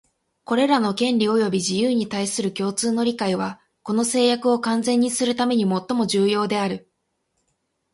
[0.45, 6.89] これらの権利及び自由に対する共通の理解は、この誓約を完全にするためにもっとも重要である